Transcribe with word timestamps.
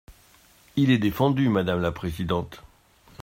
Il 0.77 0.89
est 0.89 0.97
défendu, 0.97 1.47
madame 1.49 1.79
la 1.79 1.91
présidente. 1.91 2.63